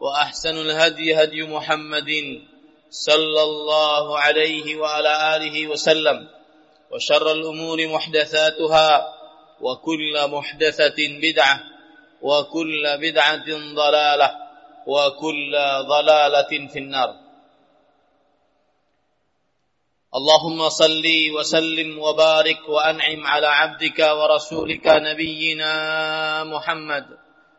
[0.00, 2.10] وأحسن الهدي هدي محمد
[2.90, 6.28] صلى الله عليه وعلى آله وسلم
[6.90, 9.14] وشر الأمور محدثاتها
[9.60, 11.60] وكل محدثة بدعة
[12.22, 14.30] وكل بدعة ضلالة
[14.86, 15.52] وكل
[15.88, 17.10] ضلالة في النار.
[20.14, 21.06] اللهم صل
[21.38, 25.72] وسلم وبارك وأنعم على عبدك ورسولك نبينا
[26.44, 27.06] محمد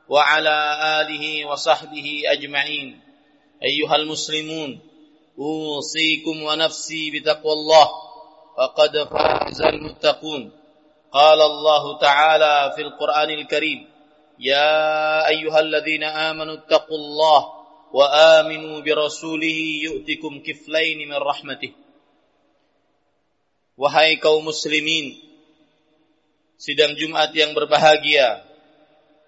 [0.09, 0.57] وعلى
[1.01, 2.99] آله وصحبه أجمعين.
[3.63, 4.79] أيها المسلمون
[5.39, 7.87] أوصيكم ونفسي بتقوى الله
[8.57, 10.43] فقد فاز المتقون.
[11.11, 13.79] قال الله تعالى في القرآن الكريم
[14.39, 17.41] يا أيها الذين آمنوا اتقوا الله
[17.95, 21.71] وآمنوا برسوله يؤتكم كفلين من رحمته.
[23.75, 25.19] Wahai kaum muslimin,
[26.55, 28.44] sidang Jumat yang berbahagia,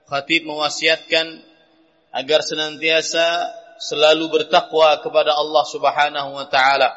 [0.08, 1.44] khatib mewasiatkan
[2.16, 6.90] agar senantiasa selalu bertakwa kepada Allah Subhanahu wa taala.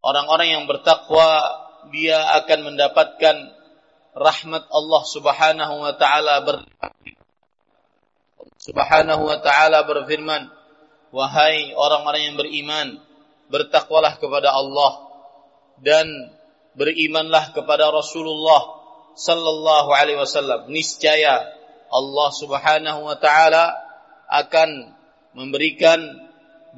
[0.00, 1.42] Orang-orang yang bertakwa
[1.90, 3.36] dia akan mendapatkan
[4.14, 6.46] rahmat Allah Subhanahu wa taala
[8.58, 10.50] Subhanahu wa taala berfirman,
[11.10, 12.88] "Wahai orang-orang yang beriman,
[13.50, 15.08] bertakwalah kepada Allah
[15.82, 16.06] dan
[16.78, 18.77] berimanlah kepada Rasulullah
[19.18, 20.70] sallallahu alaihi wasallam.
[20.70, 21.42] Niscaya
[21.90, 23.74] Allah Subhanahu wa taala
[24.30, 24.94] akan
[25.34, 25.98] memberikan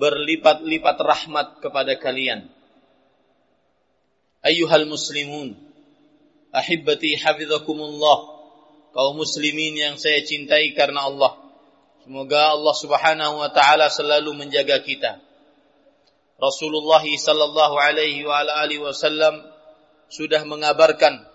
[0.00, 2.48] berlipat-lipat rahmat kepada kalian.
[4.40, 5.52] Ayyuhal muslimun
[6.56, 8.40] ahibbati hafizakumullah.
[8.90, 11.38] Kaum muslimin yang saya cintai karena Allah.
[12.02, 15.20] Semoga Allah Subhanahu wa taala selalu menjaga kita.
[16.40, 19.44] Rasulullah sallallahu alaihi wa alihi wasallam
[20.10, 21.29] sudah mengabarkan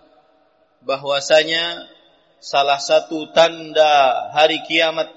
[0.86, 1.90] bahwasanya
[2.38, 5.10] salah satu tanda hari kiamat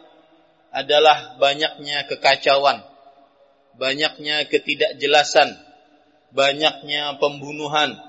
[0.74, 2.82] adalah banyaknya kekacauan,
[3.78, 5.54] banyaknya ketidakjelasan,
[6.34, 8.02] banyaknya pembunuhan.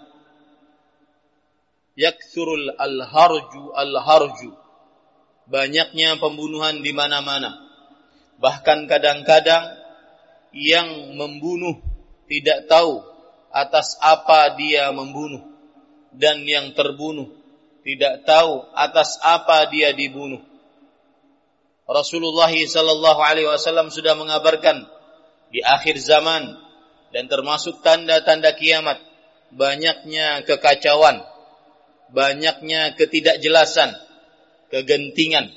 [2.00, 4.56] Yaksurul al-harju al-harju.
[5.50, 7.60] Banyaknya pembunuhan di mana-mana.
[8.40, 9.76] Bahkan kadang-kadang
[10.56, 11.76] yang membunuh
[12.30, 13.02] tidak tahu
[13.50, 15.42] atas apa dia membunuh
[16.14, 17.39] dan yang terbunuh
[17.84, 20.40] tidak tahu atas apa dia dibunuh.
[21.90, 24.86] Rasulullah sallallahu alaihi wasallam sudah mengabarkan
[25.50, 26.54] di akhir zaman
[27.10, 29.02] dan termasuk tanda-tanda kiamat
[29.50, 31.26] banyaknya kekacauan,
[32.14, 33.90] banyaknya ketidakjelasan,
[34.70, 35.50] kegentingan.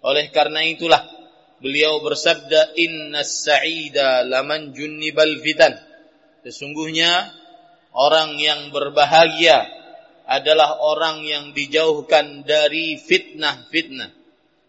[0.00, 1.04] Oleh karena itulah
[1.60, 5.76] beliau bersabda innas sa'ida laman junnibal fitan.
[6.40, 7.28] Sesungguhnya
[7.92, 9.79] orang yang berbahagia
[10.30, 14.14] adalah orang yang dijauhkan dari fitnah-fitnah.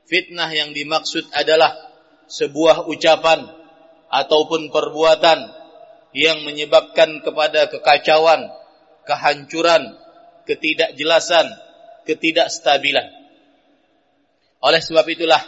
[0.10, 1.70] Fitnah yang dimaksud adalah
[2.26, 3.46] sebuah ucapan
[4.10, 5.40] ataupun perbuatan
[6.18, 8.50] yang menyebabkan kepada kekacauan,
[9.06, 10.02] kehancuran,
[10.50, 11.46] ketidakjelasan,
[12.10, 13.06] ketidakstabilan.
[14.66, 15.46] Oleh sebab itulah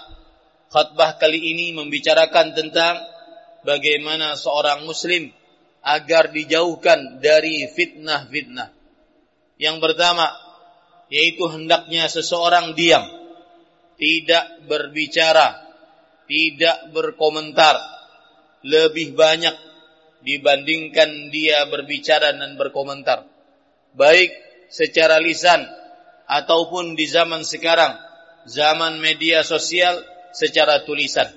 [0.69, 3.01] khutbah kali ini membicarakan tentang
[3.65, 5.33] bagaimana seorang muslim
[5.81, 8.82] agar dijauhkan dari fitnah-fitnah
[9.61, 10.29] yang pertama,
[11.13, 13.05] yaitu hendaknya seseorang diam,
[14.01, 15.61] tidak berbicara,
[16.25, 17.77] tidak berkomentar,
[18.65, 19.53] lebih banyak
[20.23, 23.27] dibandingkan dia berbicara dan berkomentar.
[23.93, 24.33] Baik
[24.73, 25.61] secara lisan
[26.25, 27.93] ataupun di zaman sekarang,
[28.49, 30.01] zaman media sosial
[30.33, 31.29] secara tulisan.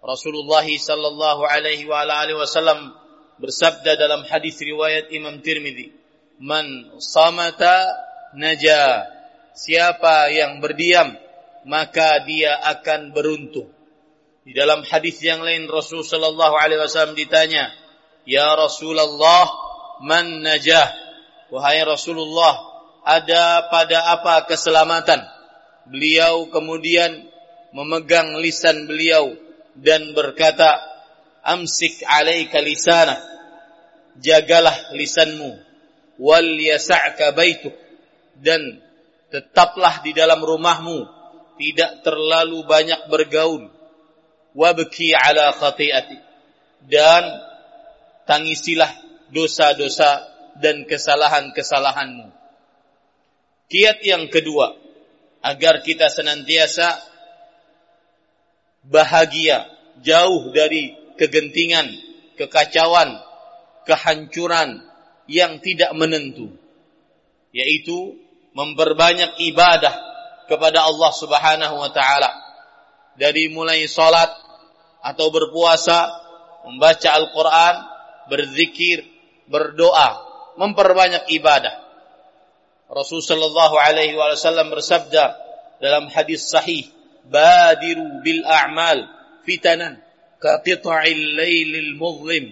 [0.00, 2.96] Rasulullah sallallahu alaihi wasallam
[3.38, 5.99] bersabda dalam hadis riwayat Imam Tirmidzi,
[6.40, 7.84] "Man samata
[8.34, 9.06] naja."
[9.50, 11.12] Siapa yang berdiam,
[11.68, 13.68] maka dia akan beruntung.
[14.40, 17.68] Di dalam hadis yang lain Rasul sallallahu alaihi wasallam ditanya,
[18.24, 19.46] "Ya Rasulullah,
[20.00, 20.88] man najah?"
[21.52, 22.56] Wahai Rasulullah,
[23.04, 25.18] ada pada apa keselamatan?
[25.90, 27.26] Beliau kemudian
[27.74, 29.34] memegang lisan beliau
[29.74, 30.78] dan berkata,
[31.42, 33.18] "Amsik 'alaika lisana."
[34.20, 35.69] Jagalah lisanmu.
[36.20, 37.72] Wal yasa'ka baituk.
[38.36, 38.60] Dan
[39.32, 41.08] tetaplah di dalam rumahmu,
[41.56, 43.72] tidak terlalu banyak bergaul.
[44.52, 46.18] Wabki 'ala khati'ati.
[46.84, 47.24] Dan
[48.28, 48.92] tangisilah
[49.32, 50.28] dosa-dosa
[50.60, 52.28] dan kesalahan-kesalahanmu.
[53.70, 54.74] Kiat yang kedua,
[55.40, 57.00] agar kita senantiasa
[58.84, 59.70] bahagia,
[60.02, 61.86] jauh dari kegentingan,
[62.36, 63.20] kekacauan,
[63.86, 64.89] kehancuran
[65.30, 66.50] yang tidak menentu
[67.54, 68.18] yaitu
[68.54, 69.94] memperbanyak ibadah
[70.50, 72.30] kepada Allah Subhanahu wa taala.
[73.14, 74.30] Dari mulai salat
[75.06, 76.10] atau berpuasa
[76.66, 77.74] membaca Al-Qur'an
[78.26, 79.06] berzikir
[79.46, 80.18] berdoa
[80.58, 81.74] memperbanyak ibadah.
[82.90, 85.38] Rasul sallallahu alaihi wasallam bersabda
[85.78, 86.90] dalam hadis sahih
[87.30, 89.06] badiru bil a'mal
[89.46, 90.02] fitanan
[90.42, 92.50] ka qita'il lailil muzlim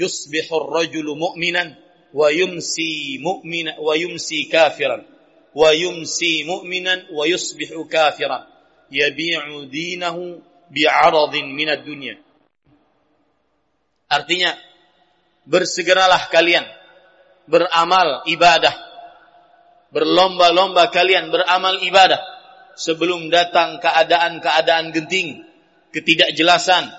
[0.00, 1.83] yusbihu ar-rajulu mu'minan
[2.14, 5.02] wa yumsi mu'mina wa yumsi kafiran.
[5.50, 8.46] Wa yumsi mu'minan wa yusbihu kafiran.
[8.94, 9.66] Yabi'u
[14.06, 14.50] Artinya
[15.42, 16.62] bersegeralah kalian.
[17.50, 18.72] Beramal ibadah.
[19.90, 22.22] Berlomba-lomba kalian beramal ibadah.
[22.74, 25.46] Sebelum datang keadaan-keadaan genting
[25.94, 26.90] ketidakjelasan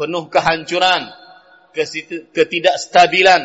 [0.00, 1.12] penuh kehancuran
[2.32, 3.44] ketidakstabilan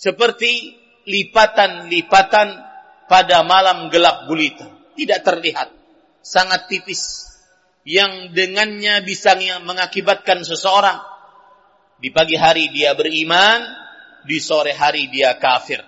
[0.00, 2.48] seperti lipatan-lipatan
[3.04, 4.64] pada malam gelap gulita.
[4.96, 5.68] Tidak terlihat.
[6.24, 7.28] Sangat tipis.
[7.84, 11.04] Yang dengannya bisa mengakibatkan seseorang.
[12.00, 13.60] Di pagi hari dia beriman,
[14.24, 15.84] di sore hari dia kafir.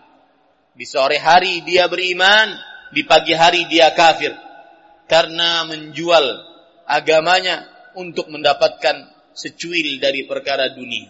[0.77, 2.53] Di sore hari dia beriman,
[2.93, 4.37] di pagi hari dia kafir
[5.09, 6.25] karena menjual
[6.85, 7.65] agamanya
[7.97, 11.09] untuk mendapatkan secuil dari perkara dunia.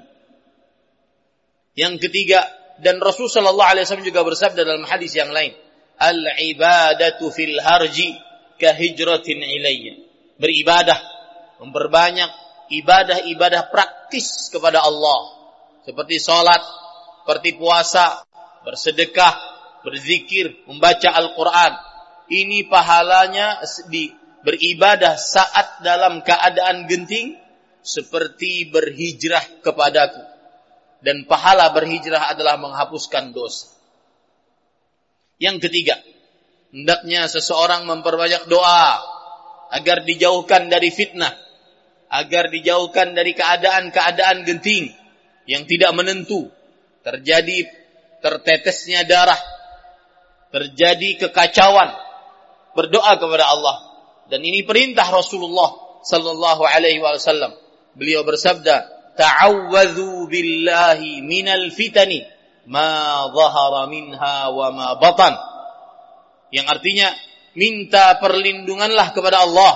[1.75, 5.53] Yang ketiga dan Rasul sallallahu alaihi wasallam juga bersabda dalam hadis yang lain,
[6.01, 8.17] al ibadatu fil harji
[8.57, 9.99] ka ilayya.
[10.39, 10.99] Beribadah
[11.63, 12.31] memperbanyak
[12.73, 15.43] ibadah-ibadah praktis kepada Allah
[15.85, 16.63] seperti salat,
[17.23, 18.23] seperti puasa,
[18.67, 19.35] bersedekah,
[19.83, 21.73] berzikir, membaca Al-Quran.
[22.33, 23.61] Ini pahalanya
[23.93, 24.09] di
[24.43, 27.37] beribadah saat dalam keadaan genting
[27.83, 30.32] seperti berhijrah kepadaku.
[31.03, 33.75] Dan pahala berhijrah adalah menghapuskan dosa.
[35.43, 35.99] Yang ketiga,
[36.71, 39.03] hendaknya seseorang memperbanyak doa
[39.75, 41.35] agar dijauhkan dari fitnah,
[42.07, 44.95] agar dijauhkan dari keadaan-keadaan genting
[45.51, 46.47] yang tidak menentu,
[47.03, 47.67] terjadi
[48.23, 49.39] tertetesnya darah,
[50.55, 51.91] terjadi kekacauan,
[52.79, 53.77] berdoa kepada Allah.
[54.31, 57.51] Dan ini perintah Rasulullah sallallahu alaihi wasallam.
[57.99, 62.25] Beliau bersabda, "Ta'awwadhu billahi minal fitani
[62.69, 65.35] ma dhahara minha wa ma batan."
[66.53, 67.09] Yang artinya,
[67.57, 69.75] minta perlindunganlah kepada Allah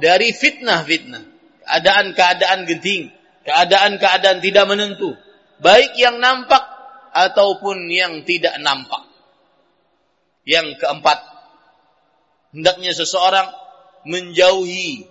[0.00, 1.22] dari fitnah-fitnah,
[1.64, 3.12] keadaan-keadaan genting,
[3.44, 5.12] keadaan-keadaan tidak menentu,
[5.60, 6.64] baik yang nampak
[7.12, 9.04] ataupun yang tidak nampak.
[10.48, 11.20] Yang keempat,
[12.56, 13.52] hendaknya seseorang
[14.08, 15.04] menjauhi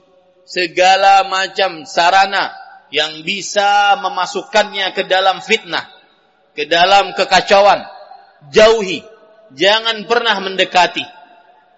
[0.50, 5.84] segala macam sarana yang bisa memasukkannya ke dalam fitnah,
[6.56, 7.84] ke dalam kekacauan.
[8.54, 9.04] Jauhi,
[9.56, 11.04] jangan pernah mendekati.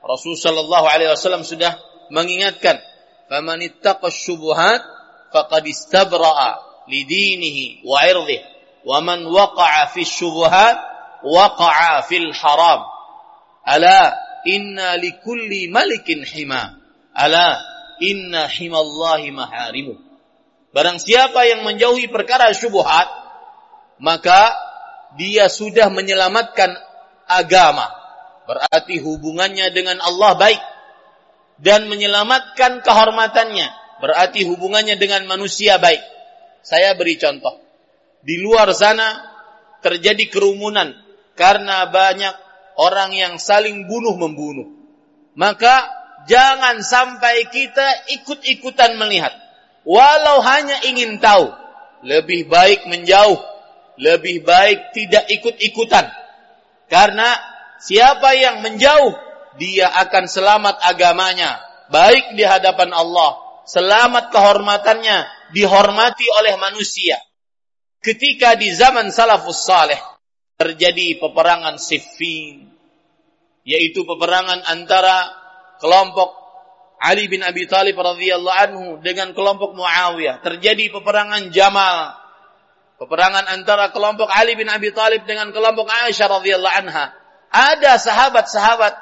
[0.06, 1.75] Rasul sallallahu alaihi wasallam sudah
[2.13, 2.78] mengingatkan,
[3.30, 4.82] "Faman ittaqas syubhat
[5.34, 8.46] faqad istabra'a lidinihi wa 'irdihi,
[8.86, 10.78] wa man waqa'a fi syubhat
[11.25, 12.86] waqa'a fil haram."
[13.66, 14.18] Ala
[14.50, 16.80] inna likulli malikin hima.
[17.13, 17.60] Ala
[18.01, 20.09] inna himallahi maharimu.
[20.70, 23.10] Barang siapa yang menjauhi perkara syubhat,
[23.98, 24.54] maka
[25.18, 26.70] dia sudah menyelamatkan
[27.26, 27.90] agama.
[28.46, 30.62] Berarti hubungannya dengan Allah baik
[31.62, 36.02] dan menyelamatkan kehormatannya berarti hubungannya dengan manusia baik.
[36.64, 37.60] Saya beri contoh.
[38.24, 39.16] Di luar sana
[39.80, 40.92] terjadi kerumunan
[41.36, 42.36] karena banyak
[42.80, 44.68] orang yang saling bunuh membunuh.
[45.40, 45.88] Maka
[46.28, 49.32] jangan sampai kita ikut-ikutan melihat.
[49.89, 51.50] Walau hanya ingin tahu,
[52.05, 53.41] lebih baik menjauh,
[53.98, 56.05] lebih baik tidak ikut-ikutan.
[56.86, 57.34] Karena
[57.81, 59.17] siapa yang menjauh,
[59.58, 61.58] dia akan selamat agamanya,
[61.89, 65.25] baik di hadapan Allah, selamat kehormatannya,
[65.58, 67.17] dihormati oleh manusia.
[67.98, 69.98] Ketika di zaman salafus saleh
[70.53, 72.69] terjadi peperangan Siffin,
[73.65, 75.34] yaitu peperangan antara
[75.81, 76.38] kelompok
[77.00, 80.44] Ali bin Abi Thalib radhiyallahu anhu dengan kelompok Muawiyah.
[80.44, 82.20] Terjadi peperangan Jamal.
[83.00, 87.15] Peperangan antara kelompok Ali bin Abi Thalib dengan kelompok Aisyah radhiyallahu anha.
[87.50, 88.94] Ada sahabat-sahabat,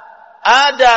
[0.46, 0.94] ada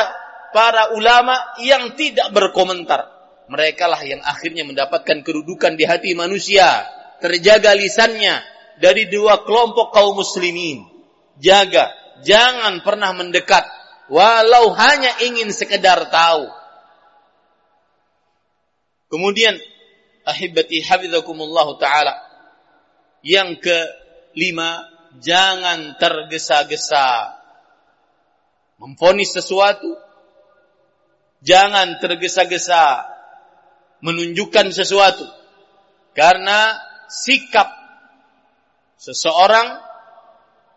[0.52, 3.09] para ulama yang tidak berkomentar.
[3.49, 6.85] Mereka lah yang akhirnya mendapatkan kedudukan di hati manusia.
[7.25, 8.45] Terjaga lisannya
[8.76, 10.85] dari dua kelompok kaum muslimin.
[11.40, 11.88] Jaga,
[12.21, 13.64] jangan pernah mendekat
[14.12, 16.60] walau hanya ingin sekedar tahu
[19.11, 19.59] Kemudian
[20.23, 22.14] ahibati hafizakumullah taala.
[23.21, 24.87] Yang kelima,
[25.19, 27.37] jangan tergesa-gesa
[28.81, 29.99] memfonis sesuatu.
[31.43, 33.05] Jangan tergesa-gesa
[34.00, 35.26] menunjukkan sesuatu.
[36.14, 36.79] Karena
[37.11, 37.69] sikap
[38.97, 39.81] seseorang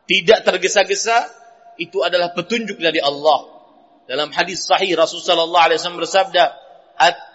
[0.08, 1.32] tidak tergesa-gesa
[1.80, 3.50] itu adalah petunjuk dari Allah.
[4.04, 6.04] Dalam hadis sahih Rasulullah sallallahu alaihi wasallam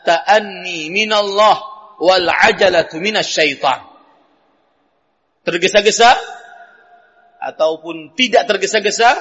[0.06, 1.56] at-ta'anni minallah
[1.98, 3.82] wal ajalatu minasyaitan.
[5.42, 6.14] Tergesa-gesa
[7.38, 9.16] ataupun tidak tergesa-gesa,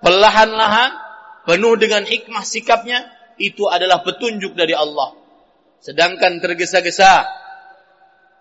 [0.00, 0.90] perlahan-lahan,
[1.48, 3.08] penuh dengan hikmah sikapnya,
[3.40, 5.16] itu adalah petunjuk dari Allah.
[5.80, 7.26] Sedangkan tergesa-gesa,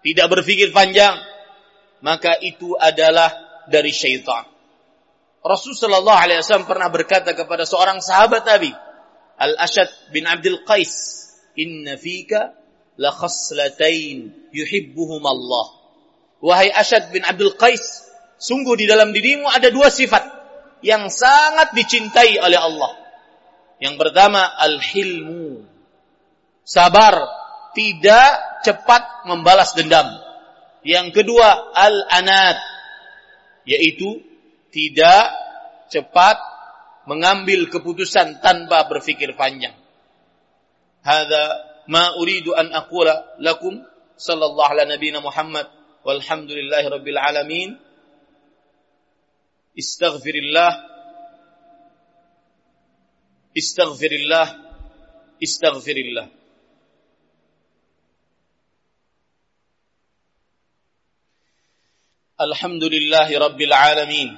[0.03, 1.15] tidak berpikir panjang,
[2.01, 3.33] maka itu adalah
[3.67, 4.45] dari syaitan.
[5.41, 8.73] Rasulullah SAW pernah berkata kepada seorang sahabat Nabi,
[9.37, 11.26] Al-Ashad bin Abdul Qais,
[11.57, 12.53] inna fika
[13.01, 15.65] la khaslatain yuhibbuhum Allah.
[16.37, 17.81] Wahai Asyad bin Abdul Qais,
[18.37, 20.21] sungguh di dalam dirimu ada dua sifat
[20.85, 22.93] yang sangat dicintai oleh Allah.
[23.81, 25.65] Yang pertama al-hilmu.
[26.67, 27.15] Sabar,
[27.73, 30.05] tidak cepat membalas dendam.
[30.85, 32.57] Yang kedua al-anat,
[33.65, 34.21] yaitu
[34.73, 35.31] tidak
[35.89, 36.37] cepat
[37.07, 39.73] mengambil keputusan tanpa berpikir panjang.
[41.07, 41.43] هذا
[41.87, 43.07] ما أريد أن أقول
[43.39, 43.83] لكم.
[44.17, 45.67] صلى الله على نبينا محمد
[46.03, 47.79] والحمد لله رب العالمين.
[49.79, 50.71] استغفر الله.
[53.57, 54.47] استغفر الله.
[55.43, 56.27] استغفر الله.
[62.41, 64.29] الحمد لله رب العالمين.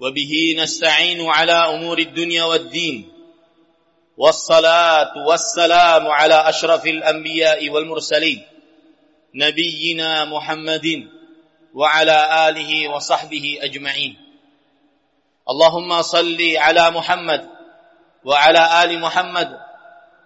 [0.00, 3.15] وبه نستعين على أمور الدنيا والدين.
[4.16, 8.46] والصلاة والسلام على أشرف الأنبياء والمرسلين
[9.34, 11.08] نبينا محمد
[11.74, 14.16] وعلى آله وصحبه أجمعين.
[15.50, 17.48] اللهم صل على محمد
[18.24, 19.58] وعلى آل محمد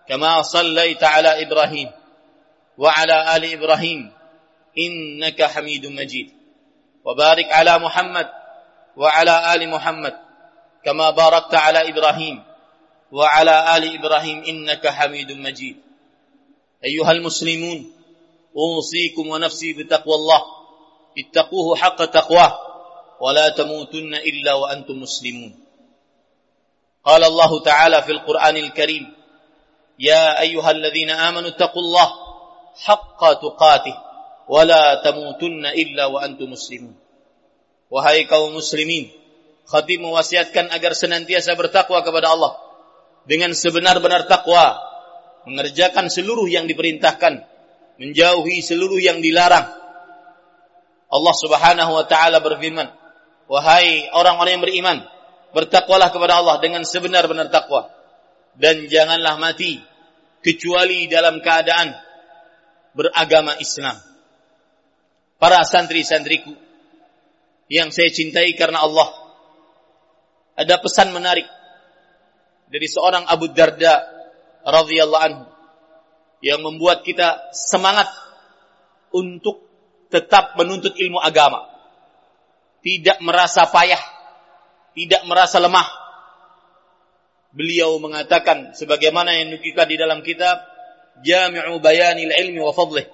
[0.08, 1.90] كما صليت على إبراهيم
[2.78, 4.12] وعلى آل إبراهيم
[4.78, 6.30] إنك حميد مجيد.
[7.04, 8.28] وبارك على محمد
[8.96, 10.14] وعلى آل محمد
[10.84, 12.49] كما باركت على إبراهيم
[13.12, 15.76] وعلى آل إبراهيم إنك حميد مجيد.
[16.84, 17.78] أيها المسلمون
[18.56, 20.42] أوصيكم ونفسي بتقوى الله.
[21.18, 22.52] اتقوه حق تقواه
[23.20, 25.52] ولا تموتن إلا وأنتم مسلمون.
[27.04, 29.04] قال الله تعالى في القرآن الكريم
[29.98, 32.08] يا أيها الذين آمنوا اتقوا الله
[32.76, 33.96] حق تقاته
[34.48, 36.96] ولا تموتن إلا وأنتم مسلمون.
[37.90, 39.10] Wahai kaum muslimin,
[39.66, 42.69] khatib mewasiatkan agar senantiasa bertakwa kepada Allah.
[43.28, 44.78] Dengan sebenar-benar takwa,
[45.48, 47.44] mengerjakan seluruh yang diperintahkan,
[48.00, 49.68] menjauhi seluruh yang dilarang.
[51.10, 52.88] Allah Subhanahu wa taala berfirman,
[53.50, 54.98] "Wahai orang-orang yang beriman,
[55.50, 57.90] bertakwalah kepada Allah dengan sebenar-benar takwa
[58.54, 59.82] dan janganlah mati
[60.40, 61.92] kecuali dalam keadaan
[62.94, 63.98] beragama Islam."
[65.40, 66.52] Para santri-santriku
[67.72, 69.08] yang saya cintai karena Allah,
[70.54, 71.48] ada pesan menarik
[72.70, 73.98] dari seorang Abu Darda
[74.62, 75.44] radhiyallahu anhu
[76.40, 78.08] yang membuat kita semangat
[79.10, 79.66] untuk
[80.08, 81.66] tetap menuntut ilmu agama.
[82.80, 84.00] Tidak merasa payah,
[84.96, 85.84] tidak merasa lemah.
[87.50, 90.62] Beliau mengatakan sebagaimana yang dikutip di dalam kitab
[91.20, 93.04] Jami'u Bayanil Ilmi wa Fadlih.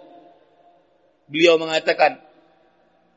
[1.26, 2.22] Beliau mengatakan,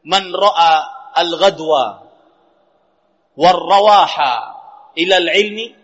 [0.02, 0.74] "Man ra'a
[1.14, 2.10] al-ghadwa
[3.38, 4.34] war-rawaha
[4.98, 5.79] ila al-ilmi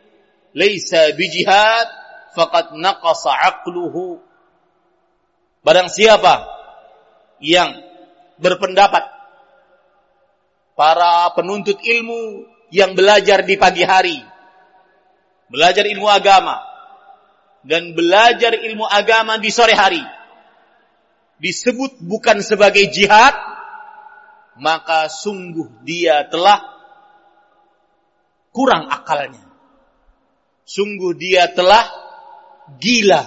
[0.55, 1.87] laysa bijihad
[2.33, 4.23] faqad naqasa 'aqluhu."
[5.65, 6.45] Barang siapa
[7.43, 7.73] yang
[8.39, 9.01] berpendapat
[10.75, 14.19] para penuntut ilmu yang belajar di pagi hari,
[15.49, 16.59] belajar ilmu agama,
[17.65, 20.03] dan belajar ilmu agama di sore hari,
[21.39, 23.33] disebut bukan sebagai jihad,
[24.59, 26.61] maka sungguh dia telah
[28.53, 29.54] kurang akalnya.
[30.65, 31.85] Sungguh dia telah
[32.81, 33.21] gila.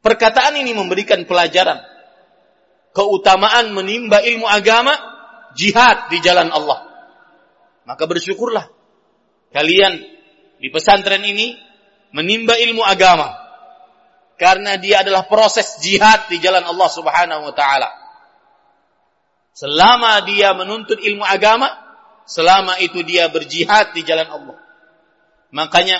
[0.00, 1.82] Perkataan ini memberikan pelajaran
[2.94, 4.94] keutamaan menimba ilmu agama,
[5.54, 6.86] jihad di jalan Allah.
[7.84, 8.70] Maka bersyukurlah
[9.50, 9.98] kalian
[10.62, 11.58] di pesantren ini
[12.14, 13.34] menimba ilmu agama
[14.38, 17.90] karena dia adalah proses jihad di jalan Allah Subhanahu wa taala.
[19.52, 21.89] Selama dia menuntut ilmu agama,
[22.30, 24.56] selama itu dia berjihad di jalan Allah.
[25.50, 25.98] Makanya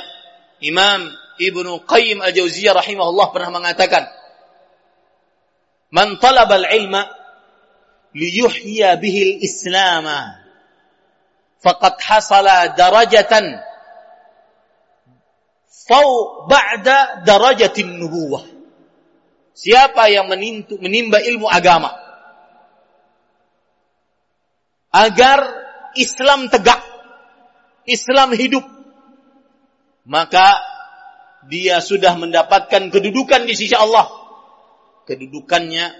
[0.62, 1.10] Imam
[1.42, 4.06] Ibnu Qayyim Al-Jauziyah rahimahullah pernah mengatakan,
[5.90, 7.10] "Man talaba al-ilma
[8.14, 10.06] liyuhya bihi al-islam,
[11.58, 13.58] faqad hasala darajatan
[15.90, 18.46] fau ba'da darajatin nubuwah.
[19.50, 21.90] Siapa yang menimba ilmu agama
[24.94, 25.59] agar
[25.96, 26.78] Islam tegak,
[27.86, 28.62] Islam hidup,
[30.06, 30.60] maka
[31.48, 34.06] dia sudah mendapatkan kedudukan di sisi Allah.
[35.08, 35.90] Kedudukannya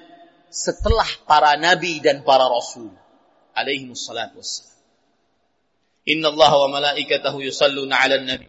[0.51, 2.93] setelah para nabi dan para rasul
[3.57, 4.35] alaihi wassalam.
[6.07, 8.49] Inna Allah wa malaikatahu yusalluna 'alan nabi.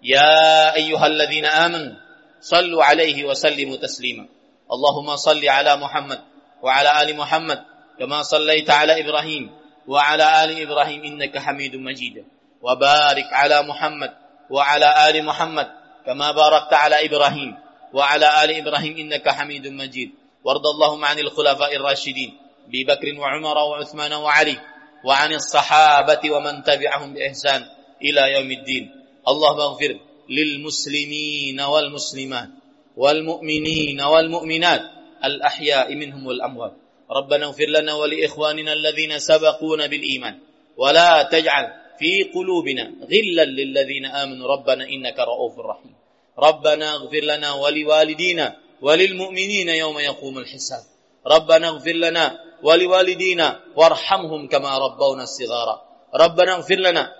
[0.00, 1.96] Ya ayyuhalladzina amanu
[2.40, 4.24] sallu 'alaihi wa sallimu taslima.
[4.70, 6.24] Allahumma salli 'ala Muhammad
[6.60, 7.60] wa 'ala ali Muhammad
[8.00, 9.59] kama sallaita 'ala Ibrahim
[9.90, 12.16] وعلى آل إبراهيم إنك حميد مجيد.
[12.62, 14.12] وبارك على محمد
[14.50, 15.68] وعلى آل محمد
[16.06, 17.50] كما باركت على إبراهيم
[17.92, 20.10] وعلى آل إبراهيم إنك حميد مجيد.
[20.44, 22.30] وارض اللهم عن الخلفاء الراشدين
[22.68, 24.56] أبي بكر وعمر وعثمان وعلي
[25.04, 27.60] وعن الصحابة ومن تبعهم بإحسان
[28.02, 28.84] إلى يوم الدين.
[29.28, 29.92] اللهم اغفر
[30.28, 32.48] للمسلمين والمسلمات
[32.96, 34.82] والمؤمنين والمؤمنات
[35.24, 36.74] الأحياء منهم والأموات.
[37.10, 40.38] ربنا اغفر لنا ولإخواننا الذين سبقونا بالإيمان.
[40.76, 44.48] ولا تجعل في قلوبنا غلا للذين آمنوا.
[44.48, 45.94] ربنا إنك رؤوف رحيم.
[46.38, 50.82] ربنا اغفر لنا ولوالدينا وللمؤمنين يوم يقوم الحساب.
[51.26, 55.82] ربنا اغفر لنا ولوالدينا وارحمهم كما ربونا الصغارا
[56.14, 57.14] ربنا اغفر لنا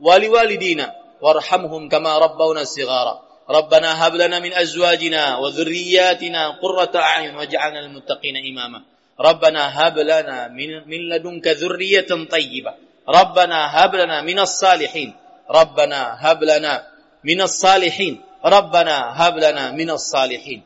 [0.00, 3.31] ولوالدينا وارحمهم كما ربونا صغارا.
[3.50, 8.82] ربنا هب لنا من أزواجنا وذرياتنا قرة أعين واجعلنا للمتقين إماما.
[9.20, 12.74] ربنا هب لنا من, من لدنك ذرية طيبة.
[13.08, 15.14] ربنا هب لنا من الصالحين.
[15.50, 16.86] ربنا هب لنا
[17.24, 18.20] من الصالحين.
[18.44, 20.62] ربنا هب لنا من الصالحين.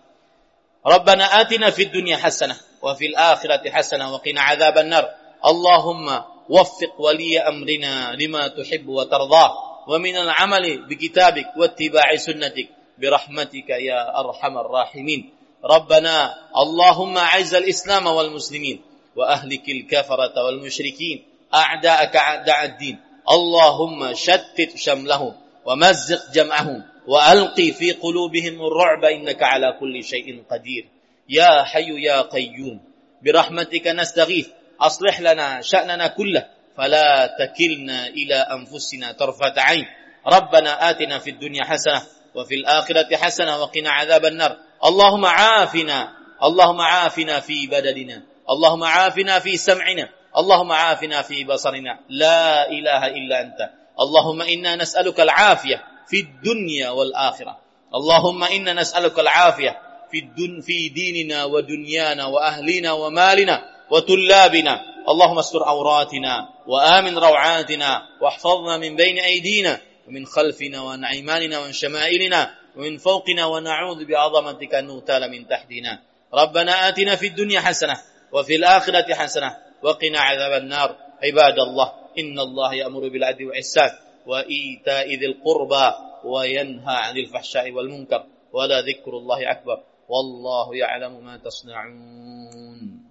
[0.86, 5.10] ربنا آتنا في الدنيا حسنة وفي الآخرة حسنة وقنا عذاب النار.
[5.46, 9.75] اللهم وفق ولي أمرنا لما تحب وترضاه.
[9.86, 12.68] ومن العمل بكتابك واتباع سنتك.
[12.98, 15.30] برحمتك يا أرحم الراحمين.
[15.64, 18.80] ربنا اللهم أعز الإسلام والمسلمين
[19.16, 21.24] وأهلك الكفرة والمشركين.
[21.54, 22.96] أعداءك أعداء الدين.
[23.30, 29.04] اللهم شتت شملهم ومزق جمعهم وألقي في قلوبهم الرعب.
[29.04, 30.88] إنك على كل شيء قدير.
[31.28, 32.80] يا حي يا قيوم.
[33.22, 34.48] برحمتك نستغيث.
[34.80, 36.55] أصلح لنا شأننا كله.
[36.78, 39.86] فلا تكلنا إلى أنفسنا طرفة عين.
[40.26, 42.02] ربنا آتنا في الدنيا حسنة
[42.34, 44.56] وفي الآخرة حسنة وقنا عذاب النار.
[44.84, 46.12] اللهم عافنا
[46.42, 51.98] اللهم عافنا في بدننا اللهم عافنا في سمعنا اللهم عافنا في بصرنا.
[52.08, 53.70] لا إله إلا أنت.
[54.00, 57.58] اللهم إنا نسألك العافية في الدنيا والآخرة.
[57.94, 59.78] اللهم إنا نسألك العافية
[60.10, 68.96] في, الدن في ديننا ودنيانا وأهلنا ومالنا وطلابنا اللهم استر عوراتنا وآمن روعاتنا واحفظنا من
[68.96, 75.48] بين أيدينا ومن خلفنا وعن أيماننا وعن شمائلنا ومن فوقنا ونعوذ بعظمتك أن نغتال من
[75.48, 76.02] تحتنا.
[76.34, 77.96] ربنا آتنا في الدنيا حسنة
[78.32, 80.96] وفي الآخرة حسنة وقنا عذاب النار.
[81.22, 83.90] عباد الله إن الله يأمر بالعدل والإحسان
[84.26, 89.82] وإيتاء ذي القربى وينهى عن الفحشاء والمنكر ولا ذكر الله أكبر.
[90.08, 93.06] والله يعلم ما تصنعون.